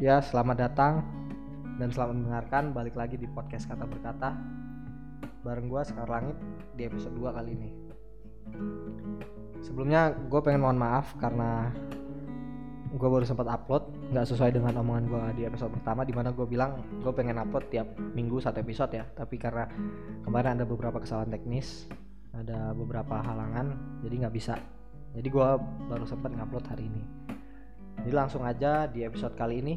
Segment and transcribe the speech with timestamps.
[0.00, 1.04] Ya, selamat datang
[1.76, 4.32] dan selamat mendengarkan balik lagi di podcast Kata Berkata
[5.44, 6.40] bareng gua Sekar Langit
[6.72, 7.70] di episode 2 kali ini.
[9.60, 11.68] Sebelumnya gue pengen mohon maaf karena
[12.96, 16.48] gue baru sempat upload nggak sesuai dengan omongan gue di episode pertama di mana gue
[16.48, 19.04] bilang gue pengen upload tiap minggu satu episode ya.
[19.04, 19.68] Tapi karena
[20.24, 21.84] kemarin ada beberapa kesalahan teknis
[22.32, 24.56] ada beberapa halangan jadi nggak bisa.
[25.12, 25.48] Jadi gue
[25.92, 27.04] baru sempat ngupload hari ini
[28.00, 29.74] jadi langsung aja di episode kali ini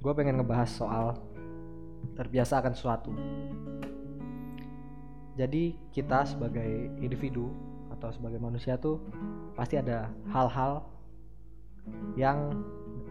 [0.00, 1.06] gue pengen ngebahas soal
[2.16, 3.12] terbiasa akan sesuatu.
[5.36, 7.52] Jadi kita sebagai individu
[7.92, 9.04] atau sebagai manusia tuh
[9.52, 10.80] pasti ada hal-hal
[12.16, 12.56] yang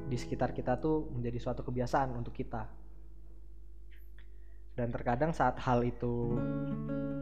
[0.09, 2.65] di sekitar kita tuh menjadi suatu kebiasaan untuk kita.
[4.73, 6.33] Dan terkadang saat hal itu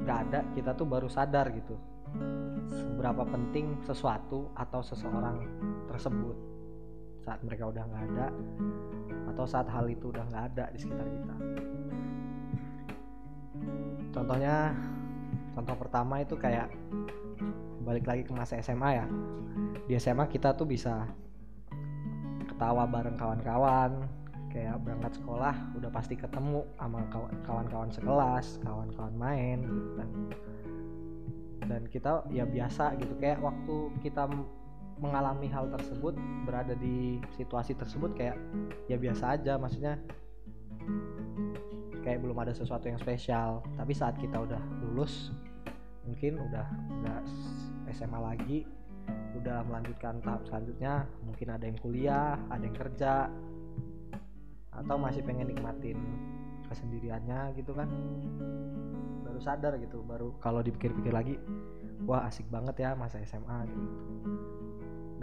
[0.07, 1.75] nggak ada kita tuh baru sadar gitu
[2.71, 5.37] seberapa penting sesuatu atau seseorang
[5.91, 6.52] tersebut
[7.23, 8.27] saat mereka udah nggak ada
[9.33, 11.35] atau saat hal itu udah nggak ada di sekitar kita.
[14.13, 14.75] Contohnya
[15.57, 16.69] contoh pertama itu kayak
[17.81, 19.05] balik lagi ke masa SMA ya.
[19.87, 21.07] Di SMA kita tuh bisa
[22.47, 24.05] ketawa bareng kawan-kawan
[24.53, 27.01] kayak berangkat sekolah udah pasti ketemu sama
[27.41, 30.09] kawan-kawan sekelas kawan-kawan main gitu kan.
[31.63, 34.29] Dan kita ya biasa gitu kayak waktu kita
[35.03, 36.15] mengalami hal tersebut
[36.47, 38.39] berada di situasi tersebut kayak
[38.87, 39.99] ya biasa aja maksudnya
[42.07, 43.59] kayak belum ada sesuatu yang spesial.
[43.75, 45.35] Tapi saat kita udah lulus
[46.07, 46.67] mungkin udah
[47.03, 47.23] nggak
[47.91, 48.59] SMA lagi
[49.39, 53.31] udah melanjutkan tahap selanjutnya mungkin ada yang kuliah ada yang kerja
[54.71, 55.99] atau masih pengen nikmatin
[56.71, 57.91] kesendiriannya gitu kan.
[59.27, 61.35] Baru sadar gitu baru kalau dipikir-pikir lagi
[62.03, 63.87] wah asik banget ya masa SMA gitu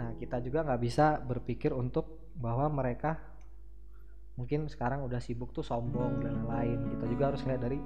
[0.01, 3.21] nah kita juga nggak bisa berpikir untuk bahwa mereka
[4.33, 6.97] mungkin sekarang udah sibuk tuh sombong dan lain-lain.
[6.97, 7.77] Kita juga harus lihat dari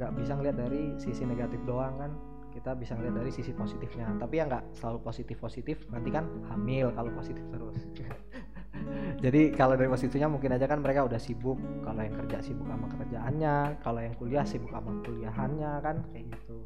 [0.00, 2.12] nggak bisa ngeliat dari sisi negatif doang kan.
[2.48, 4.16] Kita bisa ngeliat dari sisi positifnya.
[4.16, 7.76] Tapi ya nggak selalu positif positif nanti kan hamil kalau positif terus.
[9.24, 11.60] Jadi kalau dari positifnya mungkin aja kan mereka udah sibuk.
[11.84, 16.58] Kalau yang kerja sibuk sama kerjaannya kalau yang kuliah sibuk sama kuliahannya kan kayak gitu.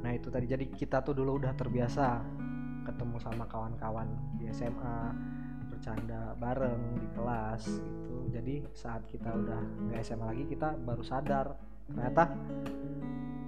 [0.00, 0.48] Nah itu tadi.
[0.48, 2.24] Jadi kita tuh dulu udah terbiasa
[2.84, 4.08] ketemu sama kawan-kawan
[4.40, 5.12] di SMA
[5.70, 8.16] bercanda bareng di kelas gitu.
[8.34, 11.56] Jadi saat kita udah nggak SMA lagi kita baru sadar
[11.88, 12.24] ternyata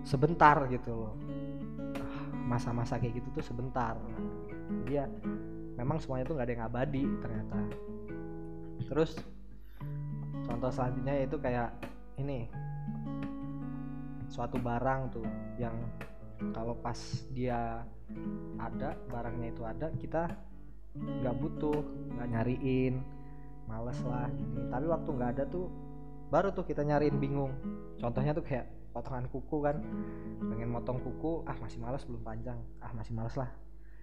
[0.02, 1.14] sebentar gitu loh.
[1.98, 3.98] Ah, masa-masa kayak gitu tuh sebentar.
[4.88, 5.06] Dia
[5.76, 7.60] memang semuanya tuh nggak ada yang abadi ternyata.
[8.88, 9.12] Terus
[10.48, 11.70] contoh selanjutnya yaitu kayak
[12.16, 12.48] ini
[14.32, 15.28] suatu barang tuh
[15.60, 15.76] yang
[16.52, 16.98] kalau pas
[17.30, 17.86] dia
[18.58, 20.22] ada barangnya itu ada kita
[20.92, 21.80] nggak butuh
[22.16, 23.00] nggak nyariin
[23.64, 24.68] males lah gini.
[24.68, 25.66] Tapi waktu nggak ada tuh
[26.28, 27.52] baru tuh kita nyariin bingung.
[27.96, 29.80] Contohnya tuh kayak potongan kuku kan.
[30.42, 32.58] Pengen motong kuku ah masih males belum panjang.
[32.82, 33.50] Ah masih males lah.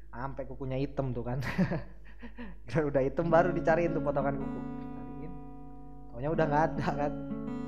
[0.10, 1.38] Sampai kukunya hitam tuh kan.
[2.90, 4.60] Udah hitam baru dicariin tuh potongan kuku.
[4.98, 5.32] Cariin.
[6.10, 7.12] Taunya udah nggak ada kan.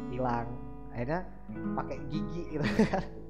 [0.10, 0.48] Hilang.
[0.92, 1.20] Akhirnya
[1.78, 3.21] pakai gigi gitu kan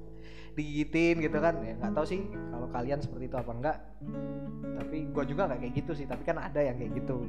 [0.54, 1.60] digigitin gitu kan.
[1.62, 2.20] Ya nggak tahu sih
[2.50, 3.78] kalau kalian seperti itu apa enggak.
[4.78, 7.24] Tapi gue juga nggak kayak gitu sih tapi kan ada yang kayak gitu.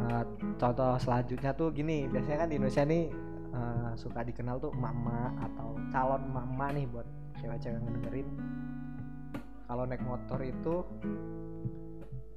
[0.00, 0.24] Uh,
[0.56, 3.04] contoh selanjutnya tuh gini biasanya kan di Indonesia nih
[3.52, 7.06] uh, suka dikenal tuh mama atau calon mama nih buat
[7.38, 8.28] cewek-cewek yang ngedengerin.
[9.70, 10.82] Kalau naik motor itu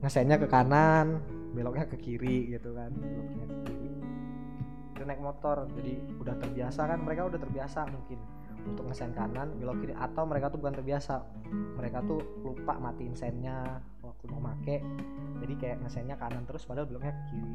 [0.03, 2.91] ngesennya ke kanan beloknya ke kiri gitu kan.
[2.91, 3.72] beloknya ke kiri
[5.01, 8.21] naik motor jadi udah terbiasa kan mereka udah terbiasa mungkin
[8.63, 11.15] untuk ngesen kanan belok kiri atau mereka tuh bukan terbiasa.
[11.51, 14.79] Mereka tuh lupa matiin sennya waktu mau make
[15.43, 17.51] jadi kayak ngesennya kanan terus padahal beloknya ke kiri.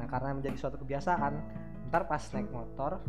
[0.00, 1.32] Nah karena menjadi suatu kebiasaan
[1.92, 3.00] ntar pas naik motor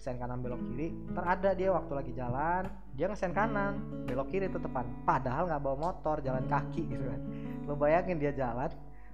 [0.00, 2.64] sen kanan belok kiri ntar ada dia waktu lagi jalan
[2.98, 3.78] dia ngesen kanan
[4.10, 4.86] belok kiri tetepan.
[5.06, 7.20] Padahal nggak bawa motor jalan kaki gitu kan.
[7.70, 8.70] Lo bayangin dia jalan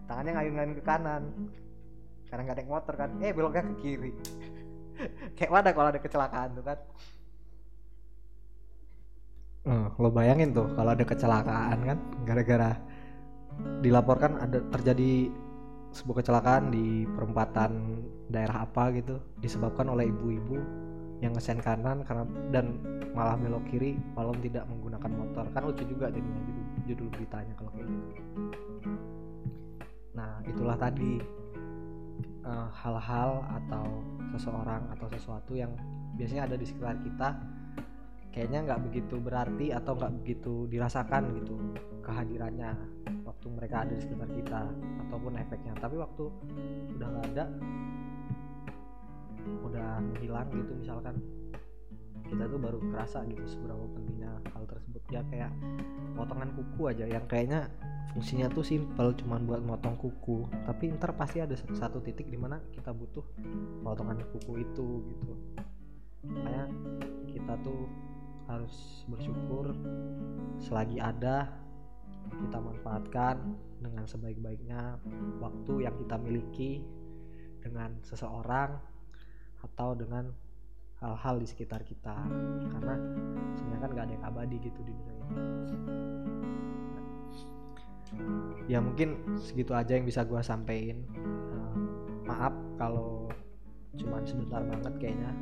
[0.09, 1.23] tangannya ngayun-ngayun ke kanan
[2.29, 3.11] karena nggak naik motor kan.
[3.23, 4.13] Eh beloknya ke kiri.
[5.37, 6.79] Kayak mana kalau ada kecelakaan tuh kan?
[9.67, 12.79] Hmm, lo bayangin tuh kalau ada kecelakaan kan gara-gara
[13.83, 15.27] dilaporkan ada terjadi
[15.91, 17.99] sebuah kecelakaan di perempatan
[18.31, 20.61] daerah apa gitu disebabkan oleh ibu-ibu
[21.25, 22.77] yang ngesen kanan karena dan
[23.17, 25.45] malah belok kiri walau tidak menggunakan motor.
[25.51, 28.13] Kan lucu juga jadinya judul, judul beritanya kalau kayak gitu.
[30.13, 31.19] Nah itulah tadi
[32.47, 33.87] eh, hal-hal uh, atau
[34.39, 35.75] seseorang atau sesuatu yang
[36.15, 37.29] biasanya ada di sekitar kita
[38.31, 41.57] kayaknya nggak begitu berarti atau nggak begitu dirasakan gitu
[42.07, 42.71] kehadirannya
[43.27, 44.63] waktu mereka ada di sekitar kita
[45.07, 45.73] ataupun efeknya.
[45.79, 46.25] Tapi waktu
[46.99, 47.45] udah nggak ada
[49.47, 51.23] udah menghilang gitu misalkan
[52.27, 55.03] kita tuh baru kerasa gitu seberapa pentingnya hal tersebut.
[55.13, 55.53] Ya kayak
[56.17, 57.71] potongan kuku aja yang kayaknya
[58.17, 60.49] fungsinya tuh simple cuman buat motong kuku.
[60.65, 63.25] Tapi ntar pasti ada satu titik di mana kita butuh
[63.85, 65.35] potongan kuku itu gitu.
[66.27, 66.67] Makanya
[67.31, 67.87] kita tuh
[68.47, 69.75] harus bersyukur
[70.63, 71.51] selagi ada
[72.27, 73.39] kita manfaatkan
[73.79, 74.99] dengan sebaik-baiknya
[75.39, 76.83] waktu yang kita miliki
[77.63, 78.79] dengan seseorang
[79.63, 80.31] atau dengan
[81.01, 82.17] hal-hal di sekitar kita.
[82.73, 82.95] Karena
[83.57, 85.37] sebenarnya kan gak ada yang abadi gitu di dunia ini.
[88.67, 91.05] Ya mungkin segitu aja yang bisa gue sampein.
[91.53, 91.75] Uh,
[92.27, 93.29] maaf kalau
[93.97, 95.33] cuman sebentar banget kayaknya.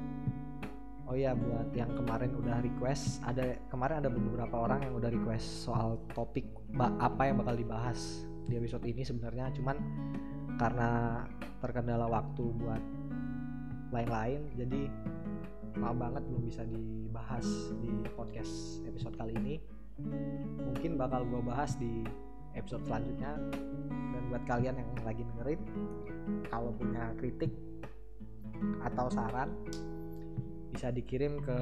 [1.05, 5.69] Oh ya buat yang kemarin udah request ada kemarin ada beberapa orang yang udah request
[5.69, 6.49] soal topik
[6.81, 9.53] apa yang bakal dibahas di episode ini sebenarnya.
[9.53, 9.77] Cuman
[10.57, 11.21] karena
[11.61, 12.83] terkendala waktu buat
[13.93, 14.89] lain-lain jadi
[15.75, 17.47] maaf banget belum bisa dibahas
[17.83, 19.55] di podcast episode kali ini.
[20.63, 22.07] Mungkin bakal gue bahas di
[22.55, 23.35] episode selanjutnya.
[24.15, 25.61] Dan buat kalian yang lagi dengerin
[26.49, 27.51] kalau punya kritik
[28.87, 29.51] atau saran
[30.71, 31.59] bisa dikirim ke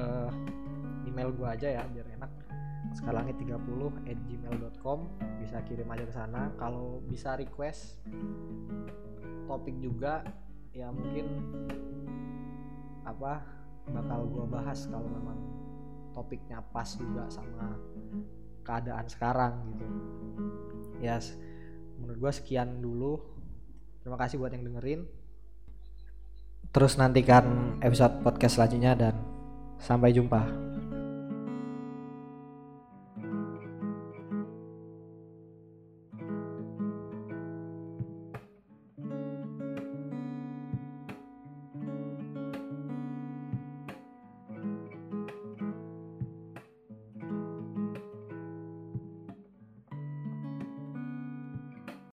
[1.09, 2.31] email gue aja ya biar enak.
[2.93, 3.57] Skalangit 30
[4.05, 4.99] at gmail.com
[5.41, 6.53] bisa kirim aja ke sana.
[6.61, 7.97] Kalau bisa request
[9.49, 10.21] topik juga
[10.73, 11.25] ya mungkin
[13.03, 15.39] apa bakal gue bahas kalau memang
[16.15, 17.75] topiknya pas juga sama
[18.63, 19.85] keadaan sekarang gitu.
[21.03, 21.35] Ya yes,
[21.99, 23.19] menurut gue sekian dulu.
[24.03, 25.03] Terima kasih buat yang dengerin.
[26.73, 29.15] Terus nantikan episode podcast selanjutnya dan
[29.77, 30.72] sampai jumpa